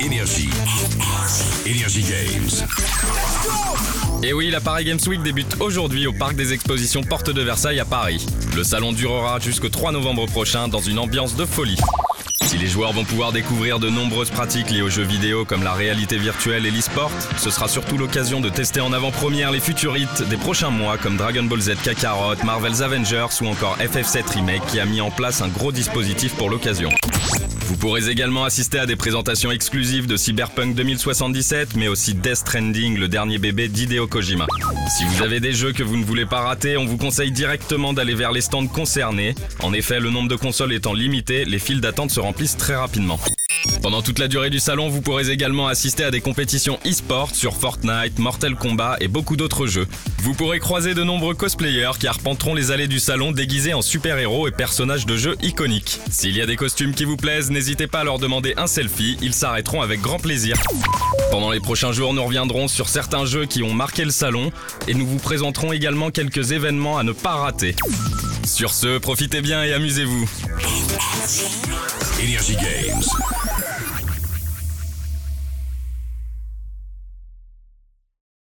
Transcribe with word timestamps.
Énergie. 0.00 0.50
Games. 1.64 2.66
Et 4.22 4.32
oui, 4.32 4.50
la 4.50 4.60
Paris 4.60 4.84
Games 4.84 4.98
Week 5.06 5.22
débute 5.22 5.56
aujourd'hui 5.60 6.06
au 6.06 6.12
Parc 6.12 6.34
des 6.36 6.52
Expositions 6.52 7.02
Porte 7.02 7.30
de 7.30 7.42
Versailles 7.42 7.80
à 7.80 7.84
Paris. 7.84 8.26
Le 8.54 8.64
salon 8.64 8.92
durera 8.92 9.38
jusqu'au 9.40 9.68
3 9.68 9.92
novembre 9.92 10.26
prochain 10.26 10.68
dans 10.68 10.80
une 10.80 10.98
ambiance 10.98 11.36
de 11.36 11.44
folie. 11.44 11.78
Si 12.42 12.58
les 12.58 12.66
joueurs 12.66 12.92
vont 12.92 13.04
pouvoir 13.04 13.32
découvrir 13.32 13.78
de 13.78 13.88
nombreuses 13.88 14.30
pratiques 14.30 14.70
liées 14.70 14.82
aux 14.82 14.90
jeux 14.90 15.02
vidéo 15.02 15.44
comme 15.44 15.62
la 15.62 15.72
réalité 15.72 16.18
virtuelle 16.18 16.66
et 16.66 16.70
l'e-sport, 16.70 17.10
ce 17.38 17.50
sera 17.50 17.66
surtout 17.66 17.96
l'occasion 17.96 18.40
de 18.40 18.48
tester 18.48 18.80
en 18.80 18.92
avant-première 18.92 19.50
les 19.50 19.60
futurs 19.60 19.96
hits 19.96 20.24
des 20.28 20.36
prochains 20.36 20.70
mois 20.70 20.98
comme 20.98 21.16
Dragon 21.16 21.44
Ball 21.44 21.60
Z 21.60 21.74
Kakarot, 21.82 22.44
Marvel's 22.44 22.82
Avengers 22.82 23.28
ou 23.40 23.46
encore 23.46 23.78
FF7 23.78 24.34
Remake 24.34 24.66
qui 24.66 24.78
a 24.80 24.84
mis 24.84 25.00
en 25.00 25.10
place 25.10 25.40
un 25.40 25.48
gros 25.48 25.72
dispositif 25.72 26.34
pour 26.34 26.50
l'occasion. 26.50 26.90
Vous 27.66 27.76
pourrez 27.76 28.08
également 28.08 28.44
assister 28.44 28.78
à 28.78 28.86
des 28.86 28.94
présentations 28.94 29.50
exclusives 29.50 30.06
de 30.06 30.16
Cyberpunk 30.16 30.76
2077, 30.76 31.74
mais 31.74 31.88
aussi 31.88 32.14
Death 32.14 32.36
Stranding, 32.36 32.96
le 32.96 33.08
dernier 33.08 33.38
bébé 33.38 33.66
d'Hideo 33.66 34.06
Kojima. 34.06 34.46
Si 34.88 35.04
vous 35.04 35.22
avez 35.22 35.40
des 35.40 35.52
jeux 35.52 35.72
que 35.72 35.82
vous 35.82 35.96
ne 35.96 36.04
voulez 36.04 36.26
pas 36.26 36.42
rater, 36.42 36.76
on 36.76 36.84
vous 36.84 36.96
conseille 36.96 37.32
directement 37.32 37.92
d'aller 37.92 38.14
vers 38.14 38.30
les 38.30 38.40
stands 38.40 38.68
concernés. 38.68 39.34
En 39.64 39.72
effet, 39.72 39.98
le 39.98 40.10
nombre 40.10 40.28
de 40.28 40.36
consoles 40.36 40.74
étant 40.74 40.94
limité, 40.94 41.44
les 41.44 41.58
files 41.58 41.80
d'attente 41.80 42.12
se 42.12 42.20
remplissent 42.20 42.56
très 42.56 42.76
rapidement. 42.76 43.18
Pendant 43.86 44.02
toute 44.02 44.18
la 44.18 44.26
durée 44.26 44.50
du 44.50 44.58
salon, 44.58 44.88
vous 44.88 45.00
pourrez 45.00 45.30
également 45.30 45.68
assister 45.68 46.02
à 46.02 46.10
des 46.10 46.20
compétitions 46.20 46.80
e-sport 46.84 47.32
sur 47.32 47.54
Fortnite, 47.54 48.18
Mortal 48.18 48.56
Kombat 48.56 48.96
et 48.98 49.06
beaucoup 49.06 49.36
d'autres 49.36 49.68
jeux. 49.68 49.86
Vous 50.18 50.34
pourrez 50.34 50.58
croiser 50.58 50.92
de 50.92 51.04
nombreux 51.04 51.36
cosplayers 51.36 51.92
qui 52.00 52.08
arpenteront 52.08 52.56
les 52.56 52.72
allées 52.72 52.88
du 52.88 52.98
salon 52.98 53.30
déguisés 53.30 53.74
en 53.74 53.82
super-héros 53.82 54.48
et 54.48 54.50
personnages 54.50 55.06
de 55.06 55.16
jeux 55.16 55.36
iconiques. 55.40 56.00
S'il 56.10 56.36
y 56.36 56.42
a 56.42 56.46
des 56.46 56.56
costumes 56.56 56.94
qui 56.94 57.04
vous 57.04 57.16
plaisent, 57.16 57.52
n'hésitez 57.52 57.86
pas 57.86 58.00
à 58.00 58.04
leur 58.04 58.18
demander 58.18 58.54
un 58.56 58.66
selfie, 58.66 59.18
ils 59.22 59.32
s'arrêteront 59.32 59.82
avec 59.82 60.00
grand 60.00 60.18
plaisir. 60.18 60.56
Pendant 61.30 61.52
les 61.52 61.60
prochains 61.60 61.92
jours, 61.92 62.12
nous 62.12 62.24
reviendrons 62.24 62.66
sur 62.66 62.88
certains 62.88 63.24
jeux 63.24 63.46
qui 63.46 63.62
ont 63.62 63.72
marqué 63.72 64.04
le 64.04 64.10
salon 64.10 64.50
et 64.88 64.94
nous 64.94 65.06
vous 65.06 65.18
présenterons 65.18 65.72
également 65.72 66.10
quelques 66.10 66.50
événements 66.50 66.98
à 66.98 67.04
ne 67.04 67.12
pas 67.12 67.36
rater. 67.36 67.76
Sur 68.44 68.74
ce, 68.74 68.98
profitez 68.98 69.42
bien 69.42 69.62
et 69.62 69.72
amusez-vous. 69.72 70.28
Énergie 72.20 72.56
Games. 72.56 73.65